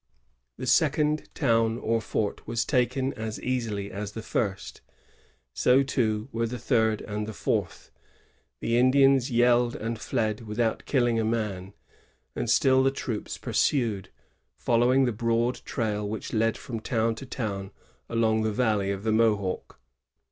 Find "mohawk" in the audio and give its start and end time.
19.11-19.79